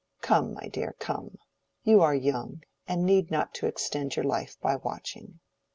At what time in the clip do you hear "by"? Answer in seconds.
4.59-4.77